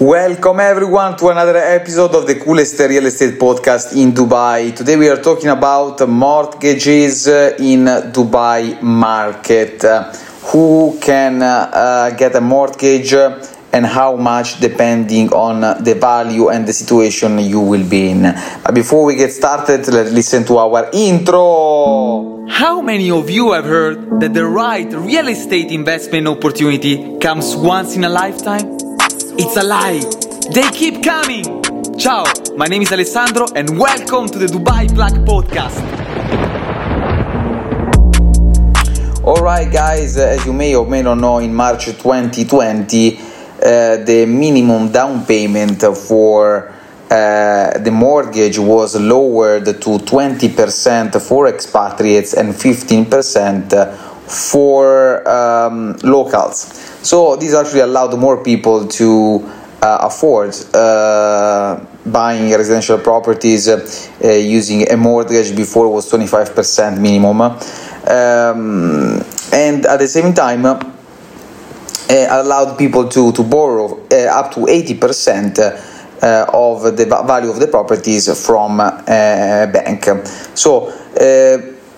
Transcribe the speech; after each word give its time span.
Welcome 0.00 0.60
everyone 0.60 1.16
to 1.16 1.26
another 1.30 1.56
episode 1.56 2.14
of 2.14 2.24
the 2.24 2.36
coolest 2.36 2.78
real 2.78 3.06
estate 3.06 3.36
podcast 3.36 3.96
in 3.96 4.12
Dubai. 4.12 4.72
Today 4.72 4.96
we 4.96 5.08
are 5.08 5.20
talking 5.20 5.48
about 5.48 6.08
mortgages 6.08 7.26
uh, 7.26 7.56
in 7.58 7.84
Dubai 8.12 8.80
market. 8.80 9.82
Uh, 9.82 10.12
who 10.52 10.96
can 11.00 11.42
uh, 11.42 11.46
uh, 11.72 12.10
get 12.10 12.36
a 12.36 12.40
mortgage 12.40 13.12
and 13.12 13.84
how 13.84 14.14
much 14.14 14.60
depending 14.60 15.32
on 15.32 15.82
the 15.82 15.96
value 15.96 16.48
and 16.48 16.68
the 16.68 16.72
situation 16.72 17.36
you 17.40 17.58
will 17.58 17.84
be 17.84 18.10
in. 18.10 18.22
But 18.62 18.76
before 18.76 19.04
we 19.04 19.16
get 19.16 19.32
started, 19.32 19.88
let's 19.88 20.12
listen 20.12 20.44
to 20.44 20.58
our 20.58 20.90
intro. 20.92 22.46
How 22.46 22.80
many 22.82 23.10
of 23.10 23.28
you 23.28 23.50
have 23.50 23.64
heard 23.64 24.20
that 24.20 24.32
the 24.32 24.46
right 24.46 24.86
real 24.92 25.26
estate 25.26 25.72
investment 25.72 26.28
opportunity 26.28 27.18
comes 27.18 27.56
once 27.56 27.96
in 27.96 28.04
a 28.04 28.08
lifetime? 28.08 28.87
It's 29.40 29.56
a 29.56 29.62
lie. 29.62 30.02
They 30.52 30.68
keep 30.76 31.04
coming. 31.04 31.62
Ciao, 31.96 32.24
my 32.56 32.66
name 32.66 32.82
is 32.82 32.90
Alessandro 32.90 33.46
and 33.54 33.78
welcome 33.78 34.26
to 34.26 34.36
the 34.36 34.46
Dubai 34.46 34.92
Black 34.92 35.12
Podcast. 35.12 35.78
Alright, 39.22 39.72
guys, 39.72 40.16
as 40.16 40.44
you 40.44 40.52
may 40.52 40.74
or 40.74 40.86
may 40.86 41.02
not 41.02 41.18
know, 41.18 41.38
in 41.38 41.54
March 41.54 41.84
2020, 41.84 43.16
uh, 43.18 43.96
the 44.04 44.26
minimum 44.26 44.90
down 44.90 45.24
payment 45.24 45.82
for 45.96 46.74
uh, 47.08 47.78
the 47.78 47.90
mortgage 47.92 48.58
was 48.58 48.96
lowered 49.00 49.64
to 49.66 49.98
20% 49.98 51.22
for 51.22 51.46
expatriates 51.46 52.34
and 52.34 52.52
15% 52.52 54.07
for 54.28 55.28
um, 55.28 55.96
locals. 56.02 56.72
So 57.02 57.36
this 57.36 57.54
actually 57.54 57.80
allowed 57.80 58.18
more 58.18 58.42
people 58.42 58.86
to 58.86 59.50
uh, 59.80 59.98
afford 60.02 60.54
uh, 60.74 61.78
buying 62.06 62.50
residential 62.50 62.98
properties 62.98 63.68
uh, 63.68 63.88
using 64.22 64.90
a 64.90 64.96
mortgage 64.96 65.54
before 65.54 65.88
was 65.88 66.10
25% 66.10 67.00
minimum. 67.00 67.40
Um, 67.40 69.22
and 69.52 69.86
at 69.86 69.98
the 69.98 70.08
same 70.08 70.34
time, 70.34 70.64
uh, 70.66 70.82
allowed 72.10 72.76
people 72.76 73.08
to, 73.08 73.32
to 73.32 73.42
borrow 73.42 74.00
uh, 74.10 74.16
up 74.32 74.52
to 74.54 74.60
80% 74.60 75.58
uh, 76.20 76.46
of 76.52 76.96
the 76.96 77.04
value 77.04 77.50
of 77.50 77.60
the 77.60 77.68
properties 77.68 78.44
from 78.44 78.80
a 78.80 79.70
bank. 79.72 80.04
So 80.54 80.90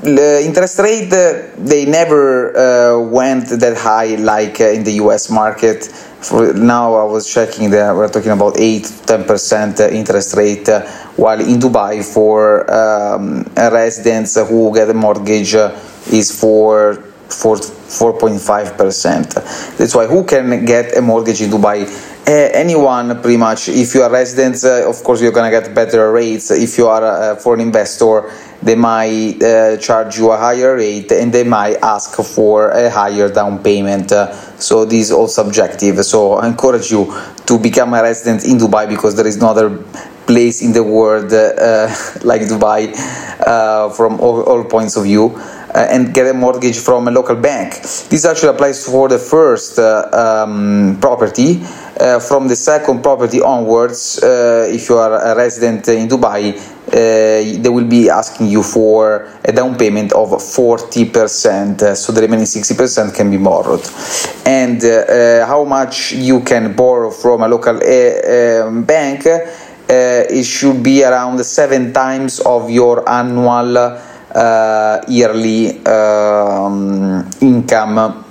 the 0.00 0.42
interest 0.44 0.78
rate 0.78 1.10
they 1.10 1.84
never 1.84 2.56
uh, 2.56 3.00
went 3.00 3.48
that 3.48 3.76
high 3.76 4.14
like 4.16 4.60
uh, 4.60 4.68
in 4.68 4.84
the 4.84 4.92
US 5.04 5.30
market. 5.30 5.84
For 5.84 6.52
now, 6.52 6.94
I 6.94 7.04
was 7.04 7.32
checking 7.32 7.70
that 7.70 7.94
we're 7.94 8.08
talking 8.08 8.30
about 8.30 8.58
8 8.58 9.02
10 9.06 9.24
percent 9.24 9.80
interest 9.80 10.36
rate, 10.36 10.68
uh, 10.68 10.82
while 11.16 11.40
in 11.40 11.58
Dubai 11.58 12.04
for 12.04 12.68
um, 12.72 13.44
residents 13.56 14.36
who 14.36 14.74
get 14.74 14.90
a 14.90 14.94
mortgage 14.94 15.54
is 15.54 16.38
for 16.38 16.94
for 17.28 17.56
4.5 17.56 18.76
percent. 18.78 19.34
That's 19.78 19.94
why 19.94 20.06
who 20.06 20.24
can 20.24 20.64
get 20.64 20.96
a 20.96 21.02
mortgage 21.02 21.40
in 21.42 21.50
Dubai? 21.50 22.06
anyone 22.28 23.22
pretty 23.22 23.38
much. 23.38 23.70
If 23.70 23.94
you 23.94 24.02
are 24.02 24.10
a 24.10 24.12
residents, 24.12 24.62
of 24.64 25.02
course 25.02 25.22
you're 25.22 25.32
gonna 25.32 25.50
get 25.50 25.74
better 25.74 26.12
rates. 26.12 26.50
If 26.50 26.76
you 26.76 26.86
are 26.86 27.32
a 27.32 27.36
foreign 27.36 27.60
investor 27.60 28.30
they 28.62 28.74
might 28.74 29.42
uh, 29.42 29.76
charge 29.76 30.18
you 30.18 30.30
a 30.30 30.36
higher 30.36 30.76
rate 30.76 31.12
and 31.12 31.32
they 31.32 31.44
might 31.44 31.76
ask 31.76 32.14
for 32.16 32.70
a 32.70 32.90
higher 32.90 33.28
down 33.28 33.62
payment. 33.62 34.10
Uh, 34.10 34.32
so 34.58 34.84
this 34.84 35.06
is 35.06 35.12
all 35.12 35.28
subjective. 35.28 36.04
So 36.04 36.34
I 36.34 36.48
encourage 36.48 36.90
you 36.90 37.14
to 37.46 37.58
become 37.58 37.94
a 37.94 38.02
resident 38.02 38.44
in 38.44 38.58
Dubai 38.58 38.88
because 38.88 39.14
there 39.16 39.26
is 39.26 39.36
no 39.40 39.48
other 39.50 39.70
place 40.26 40.60
in 40.60 40.72
the 40.72 40.82
world 40.82 41.32
uh, 41.32 41.88
like 42.22 42.42
Dubai 42.42 42.92
uh, 43.46 43.90
from 43.90 44.20
all, 44.20 44.42
all, 44.42 44.64
points 44.64 44.96
of 44.96 45.04
view. 45.04 45.40
Uh, 45.68 45.86
and 45.90 46.14
get 46.14 46.26
a 46.26 46.32
mortgage 46.32 46.78
from 46.78 47.08
a 47.08 47.10
local 47.10 47.36
bank. 47.36 47.74
This 48.08 48.24
actually 48.24 48.48
applies 48.48 48.86
for 48.86 49.06
the 49.06 49.18
first 49.18 49.78
uh, 49.78 50.08
um, 50.46 50.96
property. 50.98 51.60
from 52.26 52.48
the 52.48 52.56
second 52.56 53.02
property 53.02 53.42
onwards, 53.42 54.18
if 54.22 54.88
you 54.88 54.96
are 54.96 55.12
a 55.32 55.36
resident 55.36 55.86
in 55.88 56.08
Dubai, 56.08 56.56
they 56.90 57.68
will 57.68 57.86
be 57.86 58.10
asking 58.10 58.48
you 58.48 58.62
for 58.62 59.28
a 59.44 59.52
down 59.52 59.76
payment 59.76 60.12
of 60.12 60.30
40%, 60.30 61.96
so 61.96 62.12
the 62.12 62.20
remaining 62.20 62.46
60% 62.46 63.14
can 63.14 63.30
be 63.30 63.36
borrowed. 63.36 63.86
And 64.46 64.82
uh, 64.84 65.46
how 65.46 65.64
much 65.64 66.12
you 66.12 66.40
can 66.40 66.74
borrow 66.74 67.10
from 67.10 67.42
a 67.42 67.48
local 67.48 67.76
uh, 67.76 68.66
um, 68.66 68.84
bank, 68.84 69.26
it 69.90 70.44
should 70.44 70.82
be 70.82 71.04
around 71.04 71.42
seven 71.44 71.92
times 71.92 72.40
of 72.40 72.70
your 72.70 73.08
annual 73.08 73.98
uh, 74.34 75.00
yearly 75.08 75.84
um, 75.86 77.28
income. 77.40 78.24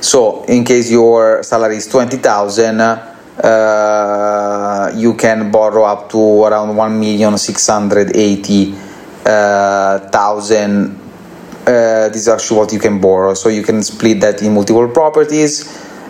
So, 0.00 0.44
in 0.44 0.64
case 0.64 0.90
your 0.90 1.42
salary 1.42 1.76
is 1.76 1.86
20,000, 1.86 3.15
uh, 3.42 4.92
you 4.94 5.14
can 5.14 5.50
borrow 5.50 5.84
up 5.84 6.08
to 6.10 6.44
around 6.44 6.76
1 6.76 7.00
million 7.00 7.36
680 7.36 8.74
uh, 9.26 9.98
uh, 11.68 12.08
this 12.08 12.16
is 12.16 12.28
actually 12.28 12.58
what 12.58 12.72
you 12.72 12.78
can 12.78 13.00
borrow. 13.00 13.34
So 13.34 13.48
you 13.48 13.62
can 13.62 13.82
split 13.82 14.20
that 14.20 14.40
in 14.40 14.54
multiple 14.54 14.88
properties 14.88 15.66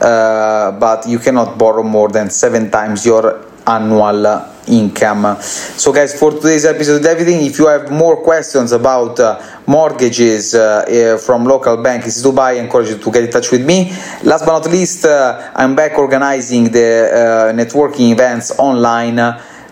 uh, 0.00 0.72
but 0.78 1.06
you 1.06 1.18
cannot 1.18 1.58
borrow 1.58 1.82
more 1.82 2.08
than 2.08 2.30
seven 2.30 2.70
times 2.70 3.04
your 3.04 3.49
annual 3.66 4.50
income. 4.68 5.36
So, 5.40 5.92
guys, 5.92 6.18
for 6.18 6.32
today's 6.32 6.64
episode, 6.64 7.04
everything. 7.04 7.44
If 7.44 7.58
you 7.58 7.66
have 7.66 7.90
more 7.90 8.22
questions 8.22 8.72
about 8.72 9.18
uh, 9.18 9.40
mortgages 9.66 10.54
uh, 10.54 10.84
uh, 11.16 11.18
from 11.18 11.44
local 11.44 11.76
banks 11.82 12.16
in 12.16 12.30
Dubai, 12.30 12.38
I 12.38 12.52
encourage 12.54 12.88
you 12.90 12.98
to 12.98 13.10
get 13.10 13.24
in 13.24 13.30
touch 13.30 13.50
with 13.50 13.64
me. 13.64 13.90
Last 14.22 14.44
but 14.46 14.58
not 14.58 14.70
least, 14.70 15.04
uh, 15.04 15.50
I'm 15.54 15.74
back 15.74 15.98
organizing 15.98 16.70
the 16.70 17.50
uh, 17.52 17.56
networking 17.56 18.12
events 18.12 18.52
online. 18.58 19.18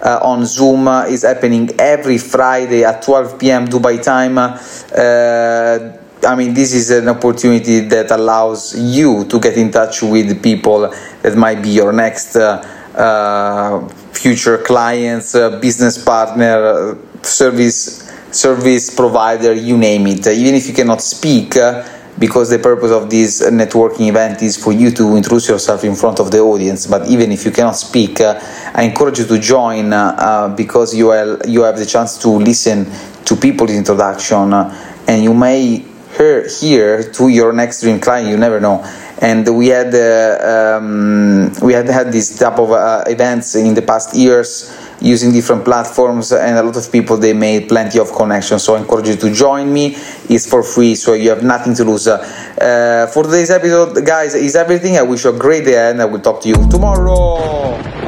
Uh, 0.00 0.20
on 0.22 0.46
Zoom 0.46 0.86
uh, 0.86 1.06
is 1.06 1.24
happening 1.24 1.68
every 1.76 2.18
Friday 2.18 2.84
at 2.84 3.02
12 3.02 3.36
p.m. 3.36 3.66
Dubai 3.66 4.00
time. 4.00 4.38
I 4.38 6.34
mean, 6.36 6.54
this 6.54 6.72
is 6.72 6.90
an 6.90 7.08
opportunity 7.08 7.80
that 7.80 8.12
allows 8.12 8.78
you 8.78 9.24
to 9.24 9.40
get 9.40 9.56
in 9.56 9.72
touch 9.72 10.02
with 10.02 10.40
people 10.40 10.94
that 11.22 11.36
might 11.36 11.60
be 11.62 11.70
your 11.70 11.92
next 11.92 12.36
future 14.12 14.58
clients, 14.58 15.34
uh, 15.34 15.58
business 15.60 16.02
partner, 16.02 16.64
uh, 16.66 17.22
service 17.22 18.04
service 18.30 18.94
provider, 18.94 19.54
you 19.54 19.78
name 19.78 20.06
it. 20.06 20.26
even 20.26 20.54
if 20.54 20.66
you 20.68 20.74
cannot 20.74 21.00
speak, 21.00 21.56
uh, 21.56 21.82
because 22.18 22.50
the 22.50 22.58
purpose 22.58 22.90
of 22.90 23.08
this 23.08 23.40
networking 23.48 24.08
event 24.08 24.42
is 24.42 24.56
for 24.56 24.72
you 24.72 24.90
to 24.90 25.16
introduce 25.16 25.48
yourself 25.48 25.84
in 25.84 25.94
front 25.94 26.18
of 26.18 26.30
the 26.30 26.38
audience. 26.38 26.86
But 26.86 27.08
even 27.08 27.30
if 27.32 27.44
you 27.44 27.52
cannot 27.52 27.76
speak, 27.76 28.20
I 28.20 28.82
encourage 28.82 29.20
you 29.20 29.26
to 29.26 29.38
join 29.38 29.90
because 30.56 30.94
you 30.94 31.12
you 31.46 31.62
have 31.62 31.78
the 31.78 31.86
chance 31.86 32.18
to 32.18 32.28
listen 32.28 32.86
to 33.24 33.36
people's 33.36 33.70
introduction 33.70 34.52
and 34.52 35.22
you 35.22 35.32
may 35.32 35.84
hear, 36.16 36.48
hear 36.48 37.02
to 37.12 37.28
your 37.28 37.52
next 37.52 37.82
dream 37.82 38.00
client. 38.00 38.28
You 38.28 38.36
never 38.36 38.60
know 38.60 38.84
and 39.20 39.48
we 39.56 39.68
had 39.68 39.94
uh, 39.94 40.78
um, 40.78 41.52
we 41.62 41.72
had 41.72 41.88
had 41.88 42.12
this 42.12 42.38
type 42.38 42.58
of 42.58 42.70
uh, 42.70 43.04
events 43.06 43.54
in 43.54 43.74
the 43.74 43.82
past 43.82 44.14
years 44.14 44.76
using 45.00 45.32
different 45.32 45.64
platforms 45.64 46.32
and 46.32 46.56
a 46.56 46.62
lot 46.62 46.76
of 46.76 46.90
people 46.90 47.16
they 47.16 47.32
made 47.32 47.68
plenty 47.68 47.98
of 47.98 48.12
connections. 48.12 48.62
So 48.64 48.74
i 48.74 48.80
encourage 48.80 49.08
you 49.08 49.16
to 49.16 49.32
join 49.32 49.72
me. 49.72 49.94
It's 50.28 50.48
for 50.48 50.62
free 50.62 50.94
so 50.94 51.14
you 51.14 51.30
have 51.30 51.42
nothing 51.42 51.74
to 51.74 51.84
lose. 51.84 52.06
Uh, 52.08 53.10
for 53.12 53.24
today's 53.24 53.50
episode 53.50 54.04
guys 54.06 54.34
is 54.34 54.56
everything. 54.56 54.96
I 54.96 55.02
wish 55.02 55.24
you 55.24 55.30
a 55.30 55.38
great 55.38 55.64
day 55.64 55.90
and 55.90 56.00
i 56.00 56.04
will 56.04 56.20
talk 56.20 56.40
to 56.42 56.48
you 56.48 56.56
tomorrow 56.68 58.07